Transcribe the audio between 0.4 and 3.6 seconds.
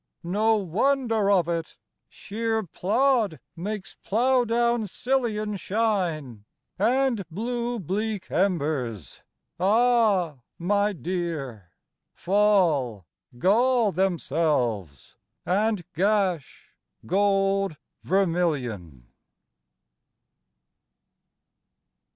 wonder of it: shéer plód